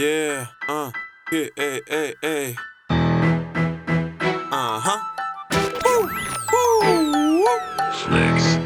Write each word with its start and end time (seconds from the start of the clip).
Yeah, 0.00 0.46
uh, 0.66 0.90
yeah, 1.30 1.48
ey, 1.58 1.82
ey, 1.86 2.14
ey. 2.22 2.56
Aha. 4.48 4.96
Woo, 5.84 6.08
woo, 6.52 7.44
Flex. 8.00 8.56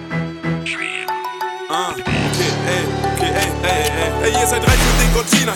Dream. 0.63 1.09
Ah, 1.69 1.91
okay, 1.91 2.55
ey, 2.71 2.87
okay, 3.11 3.33
ey, 3.35 3.51
ey, 3.67 3.83
ey. 3.99 4.11
Ey, 4.23 4.31
ihr 4.31 4.47
seid 4.47 4.63
reich 4.63 4.79
für 4.79 4.97
den 5.03 5.13
Container, 5.13 5.54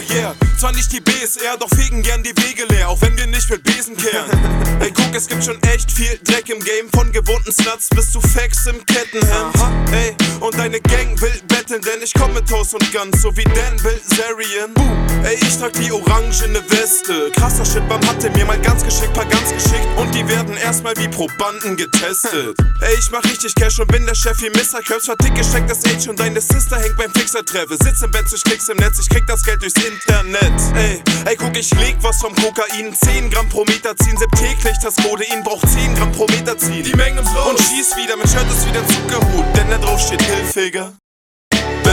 Zwar 0.58 0.72
nicht 0.72 0.92
die 0.92 1.00
BSR, 1.00 1.56
doch 1.56 1.68
fegen 1.68 2.02
gern 2.02 2.20
die 2.24 2.34
Wege 2.42 2.64
leer, 2.64 2.88
auch 2.88 3.00
wenn 3.00 3.16
wir 3.16 3.28
nicht 3.28 3.48
mit 3.48 3.62
Besen 3.62 3.96
kehren. 3.96 4.28
ey, 4.80 4.90
guck, 4.90 5.14
es 5.14 5.28
gibt 5.28 5.44
schon 5.44 5.62
echt 5.62 5.88
viel 5.92 6.18
Dreck 6.24 6.48
im 6.48 6.58
Game, 6.58 6.90
von 6.92 7.12
gewohnten 7.12 7.52
Sluts 7.52 7.88
bis 7.90 8.10
zu 8.10 8.20
Facts 8.20 8.66
im 8.66 8.84
Kettenhemd. 8.84 9.54
Ey, 9.92 10.16
und 10.40 10.58
deine 10.58 10.80
Gang 10.80 11.20
will 11.20 11.40
betteln, 11.46 11.80
denn 11.82 12.02
ich 12.02 12.12
komm 12.12 12.32
mit 12.34 12.48
Toast 12.48 12.74
und 12.74 12.92
Guns, 12.92 13.22
so 13.22 13.36
wie 13.36 13.44
Dan 13.44 13.76
Bilzerian. 13.84 14.74
Ey, 15.24 15.36
ich 15.40 15.58
trag 15.58 15.72
die 15.74 15.92
orangene 15.92 16.62
Weste. 16.70 17.30
Krasser 17.36 17.64
Shit, 17.64 17.86
man 17.88 18.04
hatte 18.08 18.30
mir 18.30 18.44
mal 18.44 18.58
ganz 18.60 18.84
geschickt, 18.84 19.12
paar 19.14 19.26
ganz 19.26 19.52
geschickt. 19.52 19.86
Und 19.96 20.14
die 20.14 20.26
werden 20.28 20.56
erstmal 20.56 20.96
wie 20.96 21.08
Probanden 21.08 21.76
getestet. 21.76 22.56
Ey, 22.80 22.94
ich 22.98 23.10
mach 23.10 23.22
richtig 23.24 23.54
Cash 23.54 23.80
und 23.80 23.90
bin 23.90 24.06
der 24.06 24.14
Chef 24.14 24.40
wie 24.40 24.50
Mr. 24.50 24.80
Krabs. 24.82 25.06
Vertick 25.06 25.34
gestecktes 25.34 25.84
Age 25.84 26.08
und 26.08 26.20
deine 26.20 26.40
Sister 26.40 26.78
hängt 26.78 26.96
beim 26.96 27.12
Fixer-Treffe. 27.12 27.76
Sitz 27.82 28.02
im 28.02 28.10
Bett, 28.10 28.26
ich 28.32 28.42
klick's 28.44 28.68
im 28.68 28.76
Netz, 28.76 28.98
ich 29.00 29.08
krieg 29.08 29.26
das 29.26 29.42
Geld 29.42 29.60
durchs 29.60 29.74
Internet. 29.84 30.47
Ey, 30.74 31.02
ey, 31.26 31.36
guck, 31.36 31.56
ich 31.56 31.70
leg 31.74 31.96
was 32.02 32.20
vom 32.20 32.34
Kokain. 32.34 32.94
10 32.94 33.30
Gramm 33.30 33.48
pro 33.48 33.64
Meter 33.64 33.96
ziehen, 33.96 34.16
sieb 34.16 34.30
täglich 34.32 34.78
das 34.82 34.96
Codein. 34.96 35.42
Braucht 35.42 35.68
10 35.68 35.94
Gramm 35.94 36.12
pro 36.12 36.26
Meter 36.26 36.56
ziehen. 36.56 36.84
Die 36.84 36.96
Menge 36.96 37.20
raus. 37.20 37.50
Und 37.50 37.58
schieß 37.58 37.96
wieder, 37.96 38.16
mein 38.16 38.28
Shirt 38.28 38.46
ist 38.50 38.66
wieder 38.66 38.86
Zuckerhut, 38.86 39.44
denn 39.56 39.70
da 39.70 39.78
drauf 39.78 40.00
steht 40.00 40.22
Hilfiger. 40.22 40.92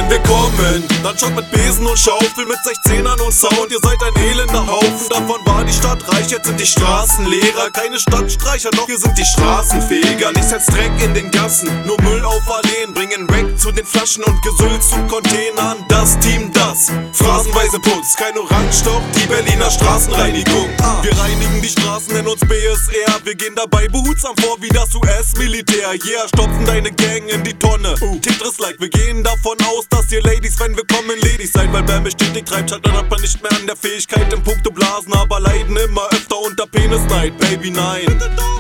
Wenn 0.07 0.11
wir 0.11 0.23
kommen, 0.29 0.84
dann 1.03 1.17
schaut 1.17 1.35
mit 1.35 1.49
Besen 1.49 1.85
und 1.85 1.98
Schaufel, 1.98 2.45
mit 2.45 2.57
16ern 2.57 3.20
und 3.21 3.34
Sound. 3.34 3.71
Ihr 3.71 3.79
seid 3.81 3.98
ein 4.03 4.15
elender 4.21 4.67
Haufen, 4.67 5.09
davon 5.09 5.41
war 5.45 5.63
die 5.63 5.73
Stadt 5.73 5.97
reich, 6.13 6.29
jetzt 6.29 6.45
sind 6.45 6.59
die 6.59 6.65
Straßen 6.65 7.25
leerer. 7.25 7.71
Keine 7.71 7.97
Stadtstreicher, 7.99 8.70
doch 8.71 8.85
hier 8.85 8.99
sind 8.99 9.17
die 9.17 9.25
Straßenfeger. 9.25 10.31
Nichts 10.34 10.53
als 10.53 10.67
Dreck 10.67 10.91
in 11.01 11.15
den 11.15 11.31
Gassen, 11.31 11.70
nur 11.87 11.99
Müll 12.03 12.23
auf 12.23 12.43
Alleen. 12.47 12.93
Bringen 12.93 13.27
Rack 13.29 13.57
zu 13.57 13.71
den 13.71 13.85
Flaschen 13.85 14.23
und 14.25 14.39
Gesülz 14.43 14.89
zu 14.89 14.97
Containern. 15.07 15.84
Das 15.89 16.19
Team, 16.19 16.51
das 16.53 16.91
phrasenweise 17.13 17.79
putzt. 17.79 18.17
Kein 18.17 18.37
Orangestock, 18.37 19.01
die 19.15 19.25
Berliner 19.25 19.71
Straßenreinigung. 19.71 20.69
Wir 21.01 21.17
reinigen 21.17 21.62
die 21.63 21.69
Straßen, 21.69 22.13
nennen 22.13 22.27
uns 22.27 22.41
BSR. 22.41 23.21
Wir 23.23 23.34
gehen 23.34 23.55
dabei 23.55 23.87
behutsam 23.87 24.35
vor 24.37 24.57
wie 24.62 24.69
das 24.69 24.93
US-Militär. 24.93 25.93
Yeah, 26.05 26.27
stopfen 26.27 26.63
deine 26.65 26.91
Gang 26.91 27.27
in 27.27 27.43
die 27.43 27.57
Tonne. 27.57 27.95
Tetris-like, 28.21 28.79
wir 28.79 28.90
gehen 28.90 29.23
davon 29.23 29.57
aus, 29.62 29.87
dass 29.96 30.12
ihr 30.12 30.21
Ladies, 30.21 30.60
wenn 30.60 30.76
wir 30.76 30.84
kommen, 30.85 31.18
ledig 31.21 31.51
seid. 31.51 31.71
Weil 31.71 31.84
Bam 31.84 32.04
bestätigt, 32.04 32.48
treibt 32.48 32.71
halt 32.71 32.85
dann 32.85 32.93
hat 32.93 33.10
man 33.10 33.20
nicht 33.21 33.41
mehr 33.41 33.51
an 33.51 33.65
der 33.65 33.76
Fähigkeit 33.76 34.32
im 34.34 34.43
Punkte 34.43 34.71
Blasen. 34.71 35.13
Aber 35.13 35.40
leiden 35.40 35.76
immer 35.77 36.07
öfter 36.12 36.37
unter 36.40 36.68
Penis-Night. 36.68 37.37
Baby, 37.37 37.71
nein. 37.71 38.05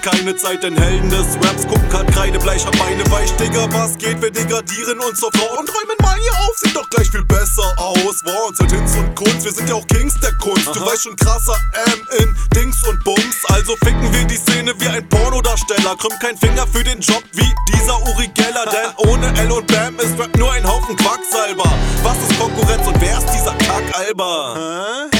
Keine 0.01 0.35
Zeit 0.37 0.63
in 0.63 0.77
Helden 0.77 1.09
des 1.09 1.35
Raps. 1.43 1.67
Gucken 1.67 1.89
grad 1.89 2.07
Kreidebleich, 2.11 2.65
hab 2.65 2.77
Beine 2.77 3.03
weich, 3.11 3.31
Digga. 3.37 3.67
Was 3.71 3.97
geht? 3.97 4.21
Wir 4.21 4.31
degradieren 4.31 4.99
uns 4.99 5.19
Frau 5.19 5.59
und 5.59 5.69
räumen 5.69 5.97
mal 6.01 6.17
hier 6.17 6.33
auf. 6.33 6.55
Sieht 6.57 6.75
doch 6.75 6.89
gleich 6.89 7.09
viel 7.09 7.25
besser 7.25 7.64
aus. 8.07 8.25
War 8.25 8.47
uns 8.47 8.59
halt 8.59 8.71
Hinz 8.71 8.95
und 8.95 9.15
Kunst. 9.15 9.43
Wir 9.43 9.51
sind 9.51 9.69
ja 9.69 9.75
auch 9.75 9.87
Kings 9.87 10.13
der 10.19 10.33
Kunst. 10.35 10.67
Du 10.67 10.85
weißt 10.85 11.03
schon 11.03 11.15
krasser 11.15 11.57
M 11.93 12.07
in 12.19 12.35
Dings 12.55 12.77
und 12.87 13.03
Bums. 13.03 13.37
Also 13.49 13.75
ficken 13.83 14.11
wir 14.13 14.25
die 14.25 14.35
Szene 14.35 14.73
wie 14.79 14.87
ein 14.87 15.07
Pornodarsteller. 15.09 15.95
Krümmt 15.97 16.19
kein 16.19 16.37
Finger 16.37 16.65
für 16.67 16.83
den 16.83 16.99
Job 16.99 17.23
wie 17.33 17.51
dieser 17.73 17.99
Uri 18.09 18.27
Geller. 18.33 18.65
Denn 18.65 19.09
ohne 19.09 19.27
L 19.39 19.51
und 19.51 19.67
Bam 19.67 19.99
ist 19.99 20.17
Rap 20.19 20.35
nur 20.37 20.51
ein 20.51 20.67
Haufen 20.67 20.95
Quacksalber. 20.95 21.71
Was 22.03 22.17
ist 22.29 22.39
Konkurrenz 22.39 22.87
und 22.87 22.99
wer 23.01 23.17
ist 23.17 23.27
dieser 23.27 23.55
Kackalber? 23.55 24.55
Wenn 24.55 25.14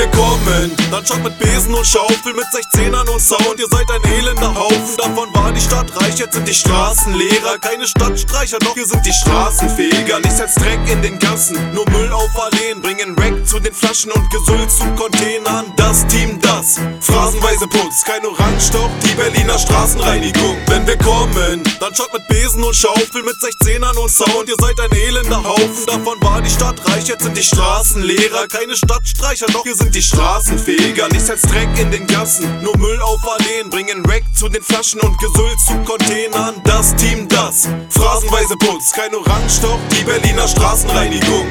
wir 0.00 0.08
kommen, 0.12 0.72
dann 0.90 1.04
schaut 1.04 1.22
mit 1.22 1.38
Besen 1.38 1.74
und 1.74 1.86
Schaufel, 1.86 2.32
mit 2.32 2.46
16ern 2.46 3.06
und 3.10 3.20
Sound. 3.20 3.58
Ihr 3.58 3.68
seid 3.70 3.90
ein 3.90 4.02
elender 4.12 4.54
Haufen, 4.54 4.96
davon 4.96 5.28
war 5.34 5.52
die 5.52 5.60
Stadt 5.60 5.90
reich, 6.00 6.18
jetzt 6.18 6.34
sind 6.34 6.48
die 6.48 6.54
Straßen 6.54 7.12
leerer. 7.14 7.58
Keine 7.58 7.86
Stadtstreicher, 7.86 8.58
doch 8.60 8.74
hier 8.74 8.86
sind 8.86 9.04
die 9.04 9.12
Straßenfeger. 9.12 10.20
Nichts 10.20 10.40
als 10.40 10.54
Dreck 10.54 10.80
in 10.90 11.02
den 11.02 11.18
Gassen, 11.18 11.56
nur 11.74 11.88
Müll 11.90 12.10
auf 12.12 12.30
Alleen. 12.34 12.80
Bringen 12.80 13.14
Rack 13.18 13.46
zu 13.46 13.60
den 13.60 13.74
Flaschen 13.74 14.10
und 14.12 14.30
Gesülz 14.30 14.78
zu 14.78 14.86
Containern. 14.94 15.66
Das 15.76 16.06
Team, 16.06 16.40
das 16.40 16.80
phrasenweise 17.00 17.66
putzt. 17.66 18.06
Kein 18.06 18.24
Orangestock, 18.24 18.90
die 19.04 19.14
Berliner 19.14 19.58
Straßenreinigung. 19.58 20.56
Wenn 20.66 20.86
wir 20.86 20.96
kommen, 20.98 21.62
dann 21.78 21.94
schaut 21.94 22.12
mit 22.14 22.26
Besen 22.28 22.62
und 22.62 22.74
Schaufel, 22.74 23.22
mit 23.22 23.36
16ern 23.36 23.96
und 23.98 24.10
Sound. 24.10 24.48
Ihr 24.48 24.56
seid 24.58 24.80
ein 24.80 24.92
elender 24.92 25.44
Haufen, 25.44 25.86
davon 25.86 26.16
war 26.22 26.40
die 26.40 26.50
Stadt 26.50 26.80
reich, 26.88 27.06
jetzt 27.06 27.22
sind 27.22 27.36
die 27.36 27.42
Straßen 27.42 28.02
leerer. 28.02 28.46
Keine 28.48 28.74
Stadtstreicher, 28.74 29.46
doch 29.52 29.64
hier 29.64 29.76
sind 29.76 29.89
die 29.90 30.02
Straßenfeger. 30.02 31.08
Nichts 31.08 31.30
als 31.30 31.42
Dreck 31.42 31.68
in 31.78 31.90
den 31.90 32.06
Gassen, 32.06 32.62
nur 32.62 32.76
Müll 32.78 33.00
auf 33.02 33.20
Alleen. 33.24 33.70
Bringen 33.70 34.04
Rack 34.06 34.22
zu 34.34 34.48
den 34.48 34.62
Flaschen 34.62 35.00
und 35.00 35.18
Gesülz 35.18 35.64
zu 35.66 35.74
Containern. 35.84 36.60
Das 36.64 36.94
Team, 36.96 37.28
das 37.28 37.68
phrasenweise 37.88 38.56
putzt. 38.56 38.94
Kein 38.94 39.14
Orangestock, 39.14 39.78
die 39.90 40.04
Berliner 40.04 40.46
Straßenreinigung. 40.48 41.46